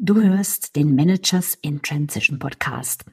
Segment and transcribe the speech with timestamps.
[0.00, 3.04] Du hörst den Managers in Transition Podcast.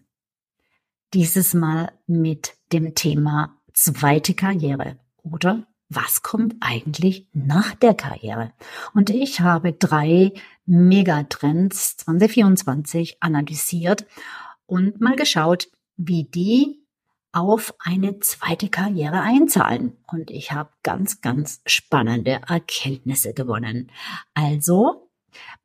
[1.15, 8.53] Dieses Mal mit dem Thema zweite Karriere oder was kommt eigentlich nach der Karriere?
[8.93, 10.33] Und ich habe drei
[10.67, 14.05] Megatrends 2024 analysiert
[14.67, 16.85] und mal geschaut, wie die
[17.31, 19.97] auf eine zweite Karriere einzahlen.
[20.05, 23.89] Und ich habe ganz, ganz spannende Erkenntnisse gewonnen.
[24.35, 25.04] Also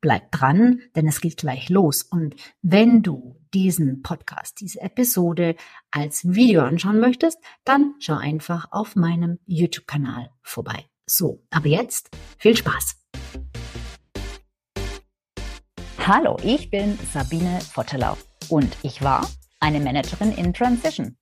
[0.00, 2.02] Bleib dran, denn es geht gleich los.
[2.02, 5.56] Und wenn du diesen Podcast, diese Episode
[5.90, 10.86] als Video anschauen möchtest, dann schau einfach auf meinem YouTube-Kanal vorbei.
[11.06, 12.96] So, aber jetzt viel Spaß.
[16.06, 18.16] Hallo, ich bin Sabine Vottelau
[18.48, 19.28] und ich war
[19.60, 21.16] eine Managerin in Transition.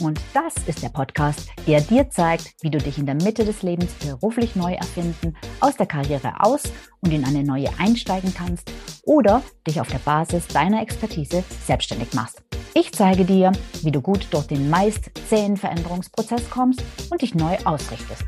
[0.00, 3.62] Und das ist der Podcast, der dir zeigt, wie du dich in der Mitte des
[3.62, 6.62] Lebens beruflich neu erfinden, aus der Karriere aus
[7.00, 8.70] und in eine neue einsteigen kannst
[9.04, 12.42] oder dich auf der Basis deiner Expertise selbstständig machst.
[12.74, 13.52] Ich zeige dir,
[13.82, 18.24] wie du gut durch den meist zähen Veränderungsprozess kommst und dich neu ausrichtest,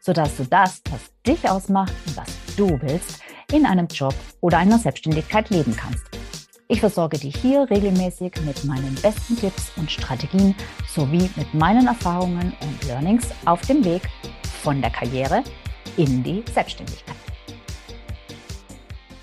[0.00, 3.20] sodass du das, was dich ausmacht und was du willst,
[3.52, 6.23] in einem Job oder einer Selbstständigkeit leben kannst.
[6.66, 10.54] Ich versorge dich hier regelmäßig mit meinen besten Tipps und Strategien
[10.88, 14.08] sowie mit meinen Erfahrungen und Learnings auf dem Weg
[14.62, 15.44] von der Karriere
[15.98, 17.16] in die Selbstständigkeit.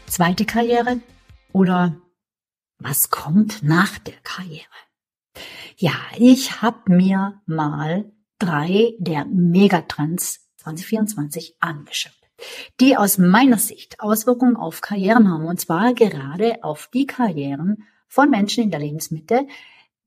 [0.05, 1.01] Zweite Karriere
[1.51, 1.99] oder
[2.77, 4.65] was kommt nach der Karriere?
[5.77, 12.20] Ja, ich habe mir mal drei der Megatrends 2024 angeschaut
[12.79, 18.29] die aus meiner Sicht Auswirkungen auf Karrieren haben, und zwar gerade auf die Karrieren von
[18.29, 19.47] Menschen in der Lebensmitte,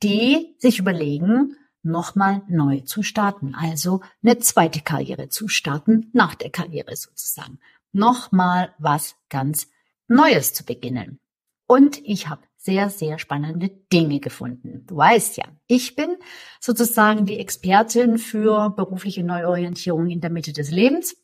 [0.02, 6.50] die sich überlegen, nochmal neu zu starten, also eine zweite Karriere zu starten, nach der
[6.50, 7.58] Karriere sozusagen.
[7.92, 9.68] Nochmal was ganz
[10.08, 11.20] Neues zu beginnen.
[11.66, 14.84] Und ich habe sehr, sehr spannende Dinge gefunden.
[14.86, 16.16] Du weißt ja, ich bin
[16.60, 21.16] sozusagen die Expertin für berufliche Neuorientierung in der Mitte des Lebens.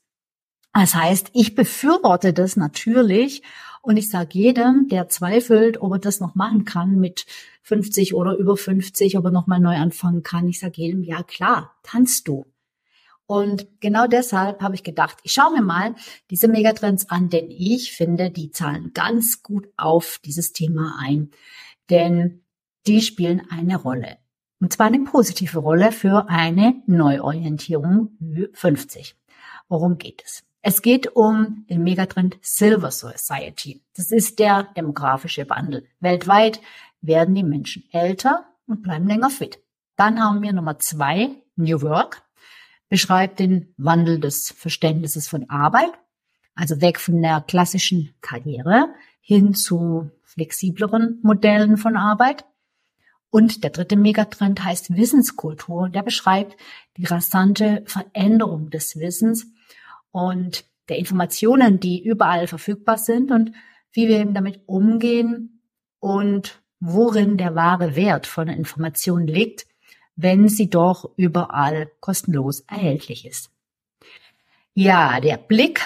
[0.72, 3.42] Das heißt, ich befürworte das natürlich
[3.82, 7.26] und ich sage jedem, der zweifelt, ob er das noch machen kann mit
[7.62, 10.48] 50 oder über 50, ob er nochmal neu anfangen kann.
[10.48, 12.46] Ich sage jedem, ja klar, kannst du.
[13.26, 15.94] Und genau deshalb habe ich gedacht, ich schaue mir mal
[16.30, 21.30] diese Megatrends an, denn ich finde, die zahlen ganz gut auf dieses Thema ein.
[21.90, 22.42] Denn
[22.86, 24.18] die spielen eine Rolle.
[24.60, 28.18] Und zwar eine positive Rolle für eine Neuorientierung
[28.52, 29.16] 50.
[29.68, 30.42] Worum geht es?
[30.62, 33.82] Es geht um den Megatrend Silver Society.
[33.96, 35.88] Das ist der demografische Wandel.
[36.00, 36.60] Weltweit
[37.00, 39.58] werden die Menschen älter und bleiben länger fit.
[39.96, 42.22] Dann haben wir Nummer zwei, New Work,
[42.90, 45.92] beschreibt den Wandel des Verständnisses von Arbeit,
[46.54, 48.88] also weg von der klassischen Karriere
[49.20, 52.44] hin zu flexibleren Modellen von Arbeit.
[53.30, 55.88] Und der dritte Megatrend heißt Wissenskultur.
[55.88, 56.56] Der beschreibt
[56.96, 59.46] die rasante Veränderung des Wissens
[60.12, 63.52] und der Informationen, die überall verfügbar sind und
[63.92, 65.62] wie wir eben damit umgehen
[65.98, 69.66] und worin der wahre Wert von Informationen liegt,
[70.16, 73.50] wenn sie doch überall kostenlos erhältlich ist.
[74.74, 75.80] Ja, der Blick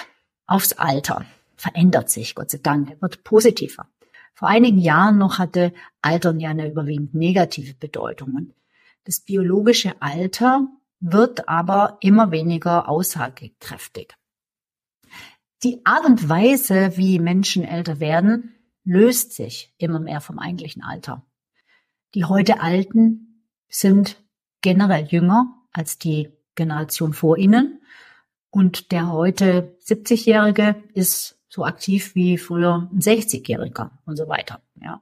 [0.47, 1.25] aufs Alter
[1.55, 3.87] verändert sich, Gott sei Dank, er wird positiver.
[4.33, 8.35] Vor einigen Jahren noch hatte Altern ja eine überwiegend negative Bedeutung.
[8.35, 8.53] Und
[9.05, 10.67] das biologische Alter
[10.99, 14.15] wird aber immer weniger aussagekräftig.
[15.63, 21.25] Die Art und Weise, wie Menschen älter werden, löst sich immer mehr vom eigentlichen Alter.
[22.13, 24.23] Die heute Alten sind
[24.61, 27.81] generell jünger als die Generation vor ihnen
[28.49, 34.61] und der heute 70-Jährige ist so aktiv wie früher ein 60-Jähriger und so weiter.
[34.81, 35.01] Ja.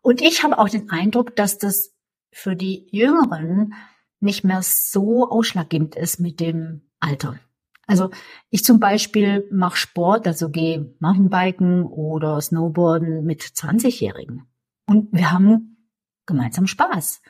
[0.00, 1.94] Und ich habe auch den Eindruck, dass das
[2.30, 3.74] für die Jüngeren
[4.22, 7.38] nicht mehr so ausschlaggebend ist mit dem Alter.
[7.86, 8.10] Also
[8.50, 14.46] ich zum Beispiel mache Sport, also gehe Mountainbiken oder Snowboarden mit 20-Jährigen.
[14.86, 15.88] Und wir haben
[16.26, 17.22] gemeinsam Spaß.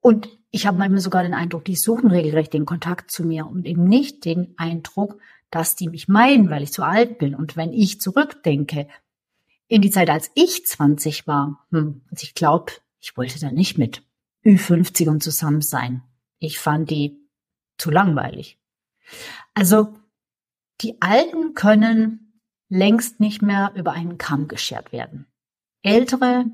[0.00, 3.66] Und ich habe manchmal sogar den Eindruck, die suchen regelrecht den Kontakt zu mir und
[3.66, 7.34] eben nicht den Eindruck, dass die mich meiden, weil ich zu alt bin.
[7.34, 8.88] Und wenn ich zurückdenke
[9.66, 13.78] in die Zeit, als ich 20 war, hm, also ich glaube, ich wollte da nicht
[13.78, 14.02] mit
[14.44, 16.02] Ü50 und zusammen sein.
[16.38, 17.18] Ich fand die
[17.78, 18.58] zu langweilig.
[19.54, 19.94] Also
[20.80, 25.26] die Alten können längst nicht mehr über einen Kamm geschert werden.
[25.82, 26.46] Ältere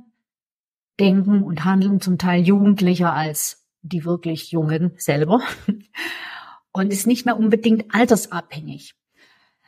[1.01, 5.43] denken und handeln zum Teil jugendlicher als die wirklich Jungen selber
[6.73, 8.95] und ist nicht mehr unbedingt altersabhängig.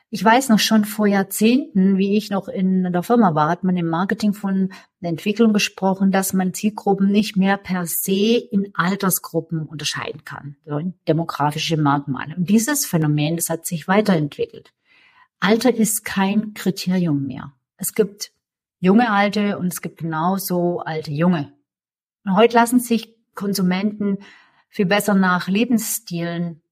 [0.08, 3.76] Ich weiß noch schon vor Jahrzehnten, wie ich noch in der Firma war, hat man
[3.76, 9.66] im Marketing von der Entwicklung gesprochen, dass man Zielgruppen nicht mehr per se in Altersgruppen
[9.66, 12.36] unterscheiden kann, so demografische Merkmale.
[12.36, 14.72] Und dieses Phänomen, das hat sich weiterentwickelt.
[15.40, 17.52] Alter ist kein Kriterium mehr.
[17.76, 18.30] Es gibt
[18.78, 21.52] junge Alte und es gibt genauso alte Junge.
[22.24, 24.18] Und heute lassen sich Konsumenten
[24.68, 26.62] viel besser nach Lebensstilen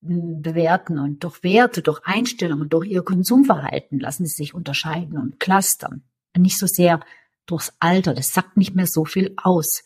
[0.00, 6.04] bewerten und durch Werte, durch Einstellungen, durch ihr Konsumverhalten lassen sie sich unterscheiden und clustern.
[6.36, 7.00] Nicht so sehr
[7.46, 9.84] durchs Alter, das sagt nicht mehr so viel aus.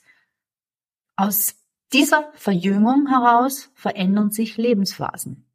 [1.17, 1.57] Aus
[1.93, 5.47] dieser Verjüngung heraus verändern sich Lebensphasen.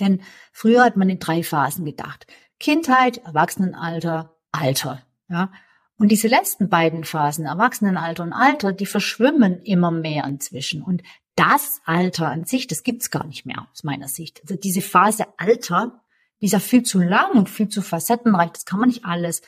[0.00, 0.20] Denn
[0.52, 2.26] früher hat man in drei Phasen gedacht.
[2.60, 5.02] Kindheit, Erwachsenenalter, Alter.
[5.28, 5.52] Ja.
[5.98, 10.82] Und diese letzten beiden Phasen, Erwachsenenalter und Alter, die verschwimmen immer mehr inzwischen.
[10.82, 11.02] Und
[11.38, 14.40] das Alter an sich, das gibt's gar nicht mehr aus meiner Sicht.
[14.42, 16.02] Also diese Phase Alter,
[16.40, 18.50] die ist ja viel zu lang und viel zu facettenreich.
[18.50, 19.42] Das kann man nicht alles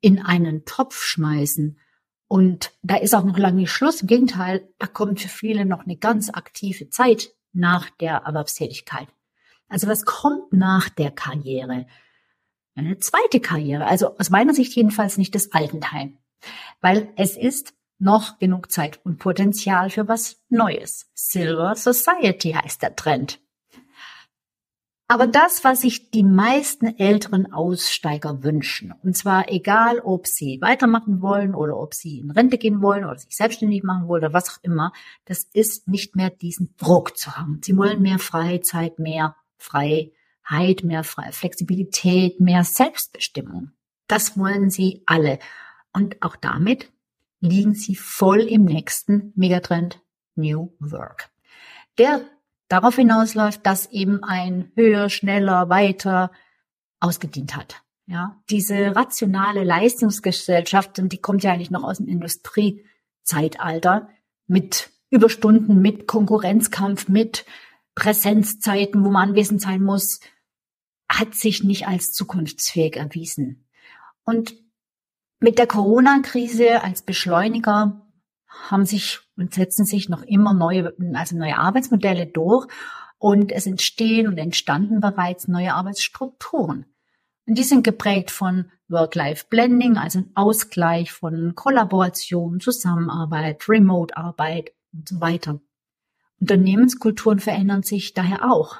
[0.00, 1.78] in einen Topf schmeißen.
[2.28, 4.00] Und da ist auch noch lange nicht Schluss.
[4.00, 9.08] Im Gegenteil, da kommt für viele noch eine ganz aktive Zeit nach der Erwerbstätigkeit.
[9.68, 11.86] Also was kommt nach der Karriere?
[12.74, 13.86] Eine zweite Karriere.
[13.86, 16.18] Also aus meiner Sicht jedenfalls nicht das Altenheim.
[16.80, 21.10] Weil es ist noch genug Zeit und Potenzial für was Neues.
[21.14, 23.40] Silver Society heißt der Trend.
[25.08, 31.22] Aber das, was sich die meisten älteren Aussteiger wünschen, und zwar egal, ob sie weitermachen
[31.22, 34.50] wollen oder ob sie in Rente gehen wollen oder sich selbstständig machen wollen oder was
[34.50, 34.92] auch immer,
[35.24, 37.60] das ist nicht mehr diesen Druck zu haben.
[37.62, 43.70] Sie wollen mehr Freizeit, mehr Freiheit, mehr Flexibilität, mehr Selbstbestimmung.
[44.08, 45.38] Das wollen sie alle.
[45.92, 46.90] Und auch damit
[47.46, 50.00] liegen sie voll im nächsten Megatrend
[50.34, 51.30] New Work.
[51.98, 52.20] Der
[52.68, 56.30] darauf hinausläuft, dass eben ein höher, schneller, weiter
[57.00, 57.82] ausgedient hat.
[58.06, 64.08] Ja, diese rationale Leistungsgesellschaft, und die kommt ja eigentlich noch aus dem Industriezeitalter
[64.46, 67.44] mit Überstunden, mit Konkurrenzkampf, mit
[67.96, 70.20] Präsenzzeiten, wo man anwesend sein muss,
[71.08, 73.66] hat sich nicht als zukunftsfähig erwiesen.
[74.24, 74.54] Und
[75.46, 78.04] mit der Corona-Krise als Beschleuniger
[78.48, 82.66] haben sich und setzen sich noch immer neue, also neue Arbeitsmodelle durch
[83.18, 86.86] und es entstehen und entstanden bereits neue Arbeitsstrukturen.
[87.46, 95.20] Und die sind geprägt von Work-Life-Blending, also ein Ausgleich von Kollaboration, Zusammenarbeit, Remote-Arbeit und so
[95.20, 95.60] weiter.
[96.40, 98.78] Unternehmenskulturen verändern sich daher auch.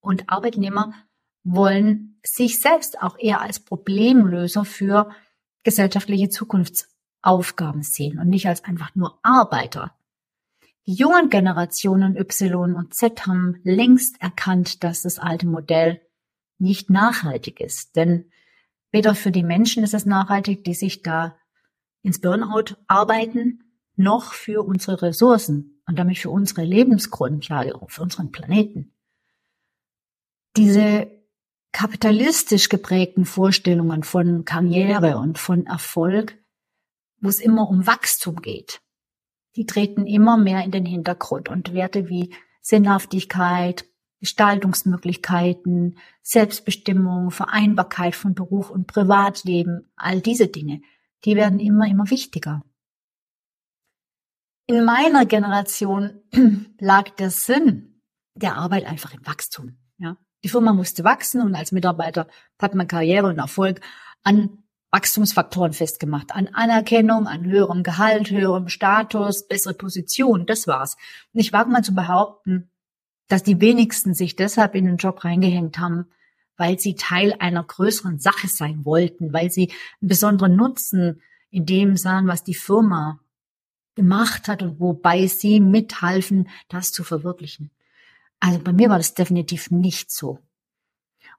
[0.00, 0.92] Und Arbeitnehmer
[1.44, 5.08] wollen sich selbst auch eher als Problemlöser für
[5.64, 9.96] gesellschaftliche Zukunftsaufgaben sehen und nicht als einfach nur Arbeiter.
[10.86, 16.02] Die jungen Generationen Y und Z haben längst erkannt, dass das alte Modell
[16.58, 17.96] nicht nachhaltig ist.
[17.96, 18.30] Denn
[18.92, 21.36] weder für die Menschen ist es nachhaltig, die sich da
[22.02, 23.64] ins Burnout arbeiten,
[23.96, 28.92] noch für unsere Ressourcen und damit für unsere Lebensgrundlage, für unseren Planeten.
[30.56, 31.10] Diese
[31.74, 36.38] kapitalistisch geprägten Vorstellungen von Karriere und von Erfolg,
[37.20, 38.80] wo es immer um Wachstum geht,
[39.56, 42.32] die treten immer mehr in den Hintergrund und Werte wie
[42.62, 43.86] Sinnhaftigkeit,
[44.20, 50.80] Gestaltungsmöglichkeiten, Selbstbestimmung, Vereinbarkeit von Beruf und Privatleben, all diese Dinge,
[51.24, 52.62] die werden immer, immer wichtiger.
[54.66, 56.22] In meiner Generation
[56.78, 58.00] lag der Sinn
[58.36, 59.76] der Arbeit einfach im Wachstum.
[60.44, 62.28] Die Firma musste wachsen und als Mitarbeiter
[62.60, 63.80] hat man Karriere und Erfolg
[64.22, 64.58] an
[64.90, 70.96] Wachstumsfaktoren festgemacht, an Anerkennung, an höherem Gehalt, höherem Status, bessere Position, das war's.
[71.32, 72.70] Und ich wage mal zu behaupten,
[73.26, 76.10] dass die wenigsten sich deshalb in den Job reingehängt haben,
[76.58, 79.72] weil sie Teil einer größeren Sache sein wollten, weil sie
[80.02, 83.18] einen besonderen Nutzen in dem sahen, was die Firma
[83.94, 87.70] gemacht hat und wobei sie mithalfen, das zu verwirklichen.
[88.44, 90.38] Also bei mir war das definitiv nicht so.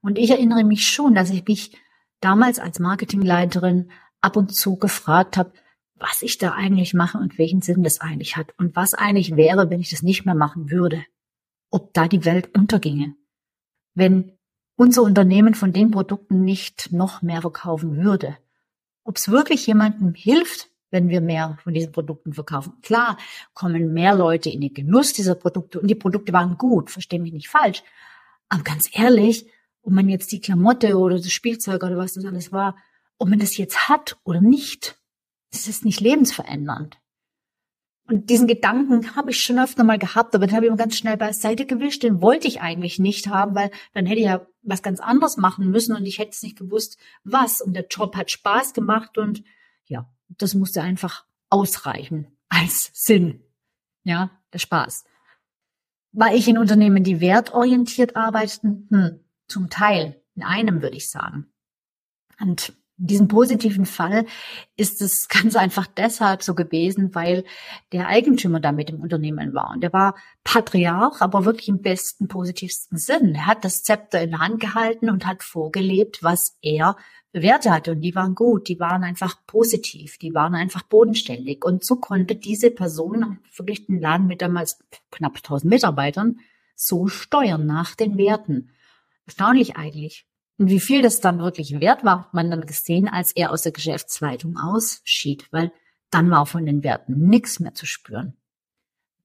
[0.01, 1.77] Und ich erinnere mich schon, dass ich mich
[2.19, 5.53] damals als Marketingleiterin ab und zu gefragt habe,
[5.93, 9.69] was ich da eigentlich mache und welchen Sinn das eigentlich hat und was eigentlich wäre,
[9.69, 11.05] wenn ich das nicht mehr machen würde.
[11.69, 13.13] Ob da die Welt unterginge.
[13.93, 14.31] Wenn
[14.75, 18.35] unser Unternehmen von den Produkten nicht noch mehr verkaufen würde.
[19.03, 22.73] Ob es wirklich jemandem hilft, wenn wir mehr von diesen Produkten verkaufen.
[22.81, 23.17] Klar
[23.53, 27.33] kommen mehr Leute in den Genuss dieser Produkte und die Produkte waren gut, verstehe mich
[27.33, 27.83] nicht falsch.
[28.49, 29.47] Aber ganz ehrlich,
[29.81, 32.75] ob man jetzt die Klamotte oder das Spielzeug oder was das alles war,
[33.17, 34.99] ob man das jetzt hat oder nicht,
[35.51, 36.97] das ist nicht lebensverändernd.
[38.07, 40.95] Und diesen Gedanken habe ich schon öfter mal gehabt, aber den habe ich immer ganz
[40.95, 42.03] schnell beiseite gewischt.
[42.03, 45.71] Den wollte ich eigentlich nicht haben, weil dann hätte ich ja was ganz anderes machen
[45.71, 47.61] müssen und ich hätte es nicht gewusst, was.
[47.61, 49.43] Und der Job hat Spaß gemacht und
[50.37, 53.43] das musste einfach ausreichen als Sinn.
[54.03, 55.05] Ja, der Spaß.
[56.11, 58.87] War ich in Unternehmen, die wertorientiert arbeiteten?
[58.89, 60.21] Hm, zum Teil.
[60.35, 61.53] In einem würde ich sagen.
[62.39, 64.25] Und in diesem positiven Fall
[64.77, 67.43] ist es ganz einfach deshalb so gewesen, weil
[67.91, 69.71] der Eigentümer da mit im Unternehmen war.
[69.71, 73.35] Und der war Patriarch, aber wirklich im besten, positivsten Sinn.
[73.35, 76.95] Er hat das Zepter in der Hand gehalten und hat vorgelebt, was er
[77.33, 77.91] Werte hatte.
[77.91, 81.65] Und die waren gut, die waren einfach positiv, die waren einfach bodenständig.
[81.65, 84.79] Und so konnte diese Person, wirklich den Laden mit damals
[85.11, 86.39] knapp 1000 Mitarbeitern,
[86.75, 88.71] so steuern nach den Werten.
[89.25, 90.25] Erstaunlich eigentlich.
[90.57, 93.63] Und wie viel das dann wirklich wert war, hat man dann gesehen, als er aus
[93.63, 95.71] der Geschäftsleitung ausschied, weil
[96.11, 98.37] dann war von den Werten nichts mehr zu spüren.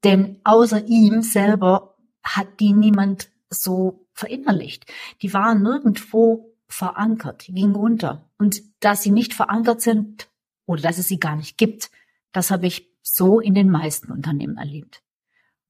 [0.02, 4.86] Denn außer ihm selber hat die niemand so verinnerlicht.
[5.22, 8.28] Die waren nirgendwo verankert, die gingen unter.
[8.38, 10.28] Und dass sie nicht verankert sind
[10.66, 11.90] oder dass es sie gar nicht gibt,
[12.32, 15.02] das habe ich so in den meisten Unternehmen erlebt.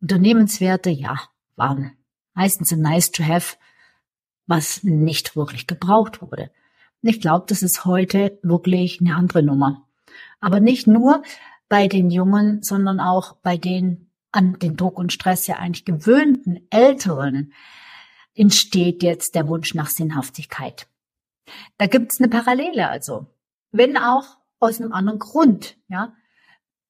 [0.00, 1.20] Unternehmenswerte, ja,
[1.56, 1.92] waren
[2.34, 3.56] meistens ein nice to have,
[4.50, 6.50] was nicht wirklich gebraucht wurde.
[7.02, 9.86] ich glaube, das ist heute wirklich eine andere Nummer.
[10.40, 11.22] Aber nicht nur
[11.68, 16.66] bei den Jungen, sondern auch bei den an den Druck und Stress ja eigentlich gewöhnten
[16.70, 17.52] Älteren
[18.34, 20.86] entsteht jetzt der Wunsch nach Sinnhaftigkeit.
[21.78, 23.26] Da gibt's eine Parallele also.
[23.72, 26.12] Wenn auch aus einem anderen Grund, ja.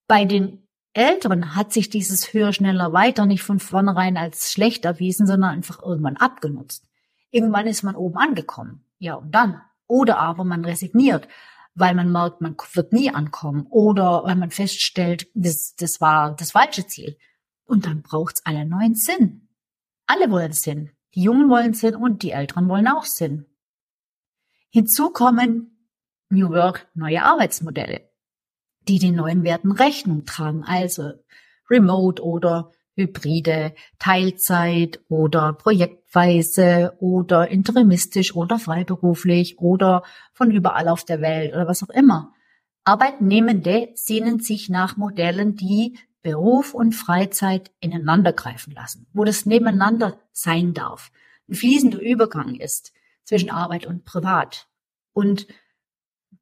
[0.06, 5.26] Bei den Älteren hat sich dieses höher, schneller, weiter nicht von vornherein als schlecht erwiesen,
[5.26, 6.89] sondern einfach irgendwann abgenutzt.
[7.30, 8.84] Irgendwann ist man oben angekommen.
[8.98, 9.60] Ja, und dann.
[9.86, 11.26] Oder aber man resigniert,
[11.74, 13.66] weil man merkt, man wird nie ankommen.
[13.70, 17.16] Oder weil man feststellt, das, das war das falsche Ziel.
[17.64, 19.48] Und dann braucht's einen neuen Sinn.
[20.06, 20.90] Alle wollen Sinn.
[21.14, 23.46] Die Jungen wollen Sinn und die Älteren wollen auch Sinn.
[24.70, 25.88] Hinzu kommen
[26.28, 28.08] New Work neue Arbeitsmodelle,
[28.86, 31.12] die den neuen Werten Rechnung tragen, also
[31.68, 32.70] Remote oder
[33.00, 40.02] Hybride, Teilzeit oder projektweise oder interimistisch oder freiberuflich oder
[40.32, 42.32] von überall auf der Welt oder was auch immer.
[42.84, 50.74] Arbeitnehmende sehnen sich nach Modellen, die Beruf und Freizeit ineinandergreifen lassen, wo das nebeneinander sein
[50.74, 51.10] darf,
[51.48, 52.92] ein fließender Übergang ist
[53.24, 54.68] zwischen Arbeit und Privat.
[55.12, 55.46] Und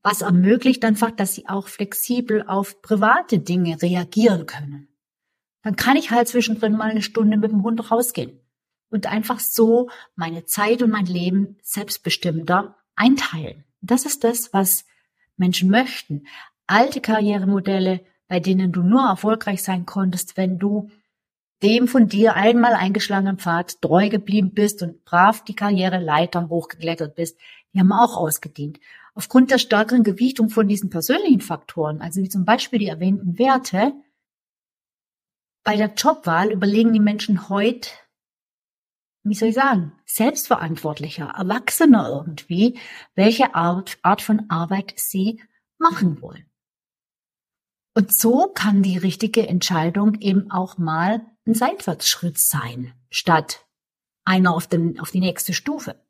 [0.03, 4.88] was ermöglicht einfach, dass sie auch flexibel auf private Dinge reagieren können
[5.63, 8.41] dann kann ich halt zwischendrin mal eine Stunde mit dem Hund rausgehen
[8.91, 13.65] und einfach so meine Zeit und mein Leben selbstbestimmter einteilen.
[13.81, 14.85] Das ist das, was
[15.37, 16.27] Menschen möchten.
[16.67, 20.91] Alte Karrieremodelle, bei denen du nur erfolgreich sein konntest, wenn du
[21.63, 27.39] dem von dir einmal eingeschlagenen Pfad treu geblieben bist und brav die Karriereleiter hochgeklettert bist,
[27.73, 28.79] die haben auch ausgedient.
[29.15, 33.93] Aufgrund der stärkeren Gewichtung von diesen persönlichen Faktoren, also wie zum Beispiel die erwähnten Werte,
[35.69, 37.91] bei der Jobwahl überlegen die Menschen heute,
[39.23, 42.79] wie soll ich sagen, selbstverantwortlicher, erwachsener irgendwie,
[43.15, 45.43] welche Art, Art von Arbeit sie
[45.77, 46.49] machen wollen.
[47.95, 53.67] Und so kann die richtige Entscheidung eben auch mal ein Seitwärtsschritt sein, statt
[54.25, 56.03] einer auf, den, auf die nächste Stufe.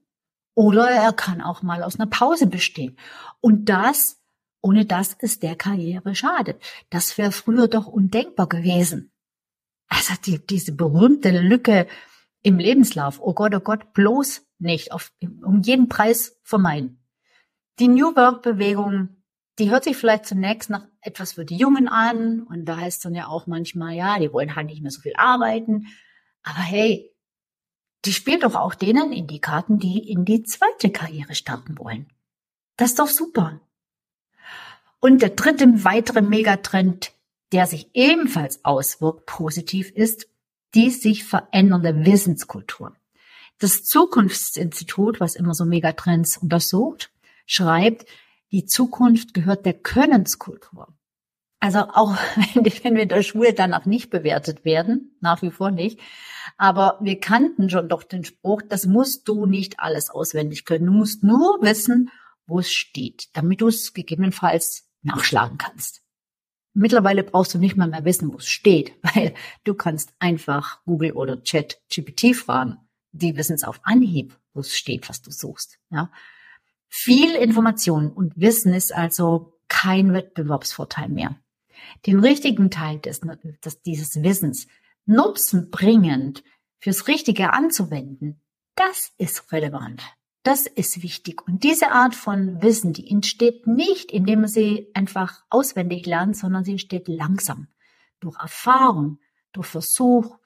[0.54, 2.96] Oder er kann auch mal aus einer Pause bestehen.
[3.40, 4.22] Und das,
[4.62, 6.62] ohne dass es der Karriere schadet.
[6.90, 9.10] Das wäre früher doch undenkbar gewesen.
[9.88, 11.86] Also die, diese berühmte Lücke
[12.42, 13.20] im Lebenslauf.
[13.20, 17.02] Oh Gott, oh Gott, bloß nicht auf, um jeden Preis vermeiden.
[17.78, 19.22] Die New Work Bewegung,
[19.58, 23.14] die hört sich vielleicht zunächst nach etwas für die Jungen an und da heißt dann
[23.14, 25.86] ja auch manchmal, ja, die wollen halt nicht mehr so viel arbeiten.
[26.42, 27.14] Aber hey,
[28.04, 32.06] die spielt doch auch denen in die Karten, die in die zweite Karriere starten wollen.
[32.76, 33.60] Das ist doch super.
[35.00, 37.12] Und der dritte weitere Megatrend
[37.52, 40.28] der sich ebenfalls auswirkt, positiv ist,
[40.74, 42.94] die sich verändernde Wissenskultur.
[43.58, 47.10] Das Zukunftsinstitut, was immer so Megatrends untersucht,
[47.46, 48.06] schreibt,
[48.52, 50.94] die Zukunft gehört der Könnenskultur.
[51.60, 52.16] Also auch
[52.54, 56.00] wenn wir in der Schule danach nicht bewertet werden, nach wie vor nicht,
[56.56, 60.86] aber wir kannten schon doch den Spruch, das musst du nicht alles auswendig können.
[60.86, 62.10] Du musst nur wissen,
[62.46, 66.02] wo es steht, damit du es gegebenenfalls nachschlagen kannst.
[66.78, 71.12] Mittlerweile brauchst du nicht mal mehr wissen, wo es steht, weil du kannst einfach Google
[71.12, 72.78] oder Chat GPT fragen.
[73.12, 75.78] Die wissen es auf Anhieb, wo es steht, was du suchst.
[75.90, 76.12] Ja.
[76.88, 81.36] Viel Information und Wissen ist also kein Wettbewerbsvorteil mehr.
[82.06, 83.20] den richtigen Teil des,
[83.64, 84.66] des, dieses Wissens
[85.04, 86.44] nutzenbringend
[86.78, 88.40] fürs Richtige anzuwenden,
[88.74, 90.02] das ist relevant.
[90.42, 91.46] Das ist wichtig.
[91.46, 96.64] Und diese Art von Wissen, die entsteht nicht, indem man sie einfach auswendig lernt, sondern
[96.64, 97.68] sie entsteht langsam.
[98.20, 99.18] Durch Erfahrung,
[99.52, 100.38] durch Versuch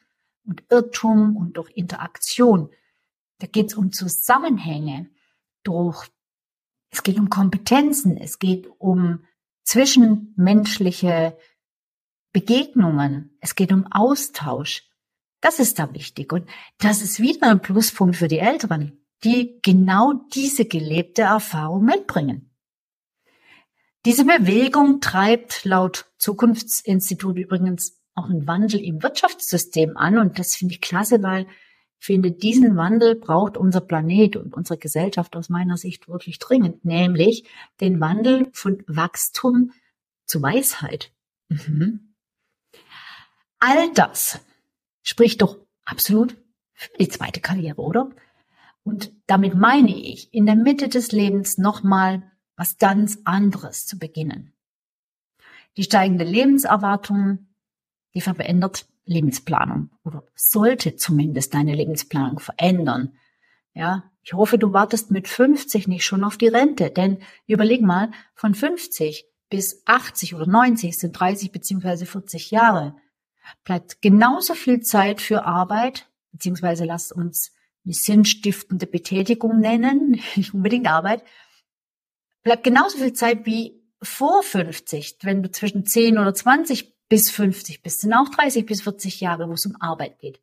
[0.45, 2.71] und Irrtum und durch Interaktion.
[3.39, 5.11] Da geht es um Zusammenhänge,
[5.63, 6.09] durch,
[6.91, 9.25] es geht um Kompetenzen, es geht um
[9.65, 11.37] zwischenmenschliche
[12.33, 14.89] Begegnungen, es geht um Austausch.
[15.41, 16.33] Das ist da wichtig.
[16.33, 22.51] Und das ist wieder ein Pluspunkt für die Älteren, die genau diese gelebte Erfahrung mitbringen.
[24.05, 30.19] Diese Bewegung treibt laut Zukunftsinstitut übrigens auch einen Wandel im Wirtschaftssystem an.
[30.19, 31.47] Und das finde ich klasse, weil
[32.01, 36.85] ich finde, diesen Wandel braucht unser Planet und unsere Gesellschaft aus meiner Sicht wirklich dringend,
[36.85, 37.45] nämlich
[37.81, 39.73] den Wandel von Wachstum
[40.27, 41.13] zu Weisheit.
[41.49, 42.15] Mhm.
[43.61, 44.41] All das
[45.03, 46.37] spricht doch absolut
[46.75, 48.11] für die zweite Karriere, oder?
[48.85, 52.23] Und damit meine ich, in der Mitte des Lebens nochmal
[52.57, 54.53] was ganz anderes zu beginnen.
[55.77, 57.47] Die steigende Lebenserwartung,
[58.15, 63.15] die verändert Lebensplanung oder sollte zumindest deine Lebensplanung verändern.
[63.75, 68.11] Ja, ich hoffe, du wartest mit 50 nicht schon auf die Rente, denn überleg mal,
[68.35, 72.97] von 50 bis 80 oder 90 sind 30 beziehungsweise 40 Jahre.
[73.65, 77.53] Bleibt genauso viel Zeit für Arbeit, beziehungsweise lasst uns
[77.85, 81.25] eine sinnstiftende Betätigung nennen, nicht unbedingt Arbeit,
[82.43, 87.83] bleibt genauso viel Zeit wie vor 50, wenn du zwischen 10 oder 20 bis 50
[87.83, 90.41] bist, sind auch 30 bis 40 Jahre, wo es um Arbeit geht.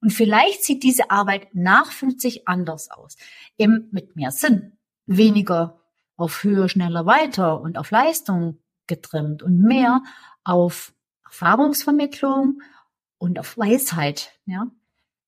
[0.00, 3.16] Und vielleicht sieht diese Arbeit nach 50 anders aus.
[3.58, 5.80] Eben mit mehr Sinn, weniger
[6.16, 10.02] auf höher, schneller, weiter und auf Leistung getrimmt und mehr
[10.44, 12.62] auf Erfahrungsvermittlung
[13.18, 14.70] und auf Weisheit, ja.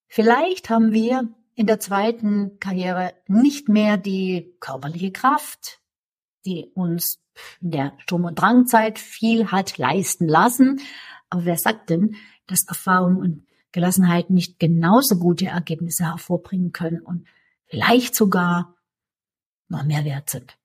[0.06, 1.28] Vielleicht haben wir
[1.58, 5.80] in der zweiten Karriere nicht mehr die körperliche Kraft,
[6.46, 7.20] die uns
[7.60, 10.80] in der Sturm- und Drangzeit viel hat leisten lassen.
[11.28, 12.14] Aber wer sagt denn,
[12.46, 17.26] dass Erfahrung und Gelassenheit nicht genauso gute Ergebnisse hervorbringen können und
[17.66, 18.76] vielleicht sogar
[19.66, 20.56] noch mehr wert sind?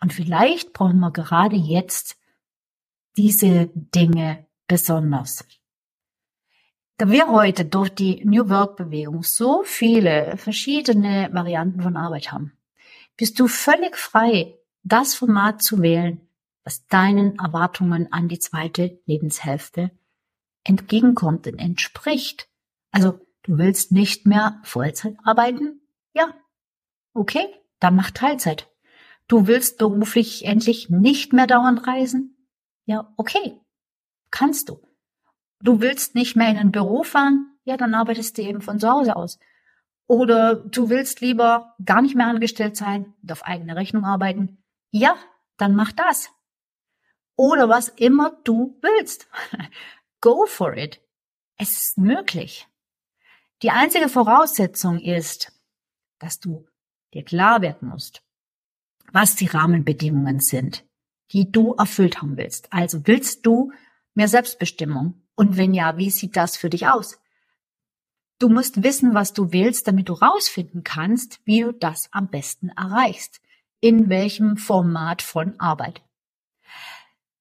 [0.00, 2.16] Und vielleicht brauchen wir gerade jetzt
[3.16, 5.44] diese Dinge besonders.
[6.98, 12.56] Da wir heute durch die New Work Bewegung so viele verschiedene Varianten von Arbeit haben,
[13.18, 16.26] bist du völlig frei, das Format zu wählen,
[16.64, 19.90] was deinen Erwartungen an die zweite Lebenshälfte
[20.64, 22.48] entgegenkommt und entspricht.
[22.92, 25.82] Also du willst nicht mehr Vollzeit arbeiten?
[26.14, 26.34] Ja.
[27.12, 27.46] Okay,
[27.78, 28.70] dann mach Teilzeit.
[29.28, 32.48] Du willst beruflich endlich nicht mehr dauernd reisen?
[32.86, 33.60] Ja, okay.
[34.30, 34.85] Kannst du.
[35.60, 37.56] Du willst nicht mehr in ein Büro fahren?
[37.64, 39.38] Ja, dann arbeitest du eben von zu Hause aus.
[40.06, 44.62] Oder du willst lieber gar nicht mehr angestellt sein und auf eigene Rechnung arbeiten?
[44.90, 45.16] Ja,
[45.56, 46.30] dann mach das.
[47.36, 49.28] Oder was immer du willst.
[50.20, 51.00] Go for it.
[51.56, 52.68] Es ist möglich.
[53.62, 55.52] Die einzige Voraussetzung ist,
[56.18, 56.66] dass du
[57.14, 58.22] dir klar werden musst,
[59.12, 60.84] was die Rahmenbedingungen sind,
[61.32, 62.72] die du erfüllt haben willst.
[62.72, 63.72] Also willst du
[64.14, 65.25] mehr Selbstbestimmung?
[65.36, 67.20] Und wenn ja, wie sieht das für dich aus?
[68.38, 72.70] Du musst wissen, was du willst, damit du rausfinden kannst, wie du das am besten
[72.70, 73.40] erreichst.
[73.80, 76.02] In welchem Format von Arbeit.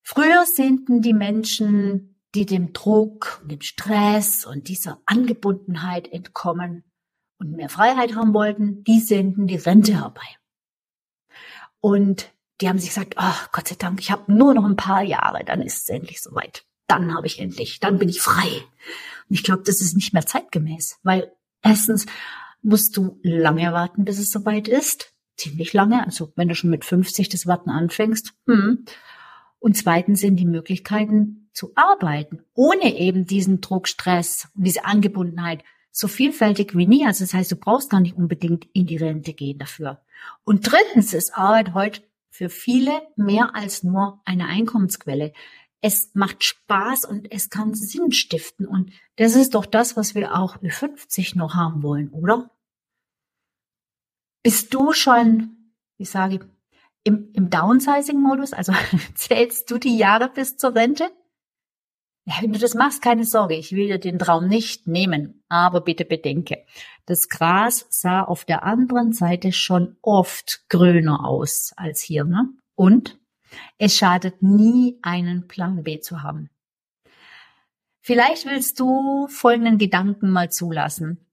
[0.04, 6.84] Früher sehnten die Menschen, die dem Druck und dem Stress und dieser Angebundenheit entkommen
[7.40, 10.28] und mehr Freiheit haben wollten, die sehnten die Rente herbei.
[11.80, 12.32] Und
[12.62, 15.44] die haben sich gesagt, oh, Gott sei Dank, ich habe nur noch ein paar Jahre,
[15.46, 18.48] dann ist es endlich soweit dann habe ich endlich, dann bin ich frei.
[19.30, 22.06] Und ich glaube, das ist nicht mehr zeitgemäß, weil erstens
[22.62, 25.14] musst du lange warten, bis es soweit ist.
[25.38, 26.06] Ziemlich lange.
[26.06, 28.34] Also wenn du schon mit 50 das Warten anfängst.
[28.48, 28.86] Hm.
[29.60, 35.64] Und zweitens sind die Möglichkeiten zu arbeiten, ohne eben diesen Druck, Stress und diese Angebundenheit
[35.92, 37.06] so vielfältig wie nie.
[37.06, 40.02] Also das heißt, du brauchst gar nicht unbedingt in die Rente gehen dafür.
[40.44, 45.32] Und drittens ist Arbeit heute für viele mehr als nur eine Einkommensquelle
[45.86, 48.66] es macht Spaß und es kann Sinn stiften.
[48.66, 52.50] Und das ist doch das, was wir auch mit 50 noch haben wollen, oder?
[54.42, 56.42] Bist du schon, wie sage ich,
[57.04, 58.54] im, im Downsizing-Modus?
[58.54, 58.74] Also
[59.14, 61.12] zählst du die Jahre bis zur Rente?
[62.26, 65.44] Ja, wenn du das machst, keine Sorge, ich will dir den Traum nicht nehmen.
[65.50, 66.66] Aber bitte bedenke,
[67.06, 72.50] das Gras sah auf der anderen Seite schon oft grüner aus als hier, ne?
[72.74, 73.20] Und
[73.78, 76.50] Es schadet nie, einen Plan B zu haben.
[78.02, 81.26] Vielleicht willst du folgenden Gedanken mal zulassen.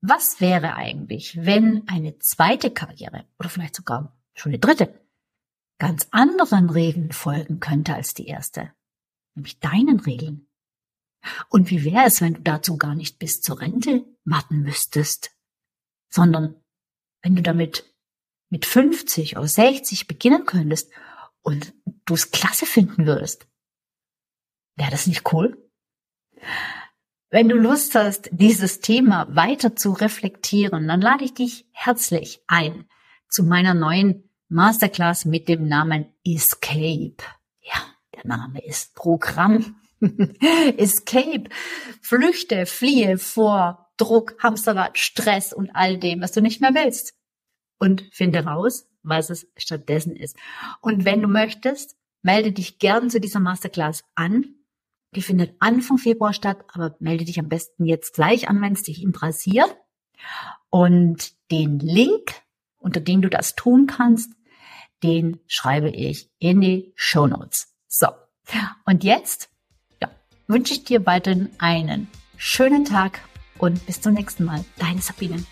[0.00, 5.00] Was wäre eigentlich, wenn eine zweite Karriere oder vielleicht sogar schon eine dritte
[5.78, 8.72] ganz anderen Regeln folgen könnte als die erste?
[9.34, 10.46] Nämlich deinen Regeln.
[11.48, 15.34] Und wie wäre es, wenn du dazu gar nicht bis zur Rente warten müsstest,
[16.10, 16.54] sondern
[17.22, 17.93] wenn du damit
[18.50, 20.90] mit 50 oder 60 beginnen könntest
[21.42, 23.46] und du es klasse finden würdest?
[24.76, 25.56] Wäre das nicht cool?
[27.30, 32.86] Wenn du Lust hast, dieses Thema weiter zu reflektieren, dann lade ich dich herzlich ein
[33.28, 37.16] zu meiner neuen Masterclass mit dem Namen Escape.
[37.60, 37.80] Ja,
[38.14, 39.76] der Name ist Programm.
[40.76, 41.44] Escape.
[42.00, 47.14] Flüchte, fliehe vor Druck, Hamsterrad, Stress und all dem, was du nicht mehr willst.
[47.84, 50.36] Und finde raus, was es stattdessen ist.
[50.80, 54.54] Und wenn du möchtest, melde dich gern zu dieser Masterclass an.
[55.14, 58.84] Die findet Anfang Februar statt, aber melde dich am besten jetzt gleich an, wenn es
[58.84, 59.76] dich interessiert.
[60.70, 62.32] Und den Link,
[62.78, 64.32] unter dem du das tun kannst,
[65.02, 67.74] den schreibe ich in die Show Notes.
[67.86, 68.08] So.
[68.86, 69.50] Und jetzt
[70.00, 70.08] ja,
[70.46, 73.20] wünsche ich dir weiterhin einen schönen Tag
[73.58, 74.64] und bis zum nächsten Mal.
[74.78, 75.44] Deine Sabine.